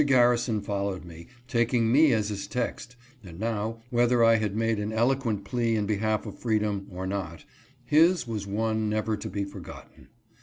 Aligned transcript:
Gar 0.07 0.33
rison 0.33 0.63
followed 0.63 1.05
me, 1.05 1.27
taking 1.47 1.91
me 1.91 2.11
as 2.11 2.29
his 2.29 2.47
text, 2.47 2.95
and 3.23 3.39
now, 3.39 3.83
whether 3.91 4.17
/had 4.17 4.53
made 4.55 4.79
an 4.79 4.91
eloquent 4.91 5.45
plea 5.45 5.75
in 5.75 5.85
behalf 5.85 6.25
of 6.25 6.39
freedom, 6.39 6.87
or 6.89 7.05
not, 7.05 7.45
his 7.85 8.27
was 8.27 8.47
one, 8.47 8.89
never 8.89 9.15
to 9.15 9.29
be 9.29 9.43
forgotten. 9.43 10.07